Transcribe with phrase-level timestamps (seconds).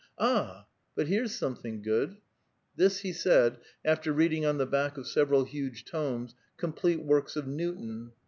[0.17, 0.65] Ah!
[0.95, 2.17] but here's something good!"
[2.75, 7.45] bis he said, after reading on the back of several huge 38," Complete works of
[7.45, 8.13] Newton."